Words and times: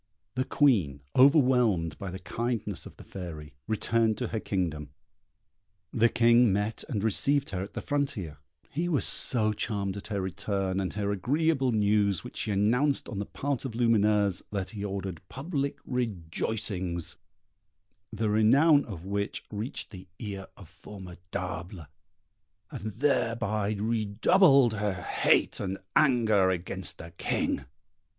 The 0.33 0.45
Queen, 0.45 0.99
overwhelmed 1.15 1.99
by 1.99 2.09
the 2.09 2.17
kindness 2.17 2.87
of 2.87 2.97
the 2.97 3.03
Fairy, 3.03 3.53
returned 3.67 4.17
to 4.17 4.29
her 4.29 4.39
kingdom; 4.39 4.89
the 5.93 6.09
King 6.09 6.51
met 6.51 6.83
and 6.89 7.03
received 7.03 7.51
her 7.51 7.61
at 7.61 7.75
the 7.75 7.83
frontier; 7.83 8.39
he 8.71 8.89
was 8.89 9.05
so 9.05 9.53
charmed 9.53 9.95
at 9.95 10.07
her 10.07 10.19
return, 10.19 10.79
and 10.79 10.91
the 10.93 11.07
agreeable 11.07 11.71
news 11.71 12.23
which 12.23 12.37
she 12.37 12.49
announced 12.51 13.07
on 13.09 13.19
the 13.19 13.27
part 13.27 13.63
of 13.63 13.75
Lumineuse, 13.75 14.41
that 14.51 14.71
he 14.71 14.83
ordered 14.83 15.21
public 15.29 15.77
rejoicings, 15.85 17.17
the 18.11 18.27
renown 18.31 18.83
of 18.85 19.05
which 19.05 19.43
reached 19.51 19.91
the 19.91 20.07
ear 20.17 20.47
of 20.57 20.67
Formidable, 20.67 21.85
and 22.71 22.93
thereby 22.93 23.73
redoubled 23.77 24.73
her 24.73 24.95
hate 24.95 25.59
and 25.59 25.77
anger 25.95 26.49
against 26.49 26.97
the 26.97 27.11
King. 27.19 27.65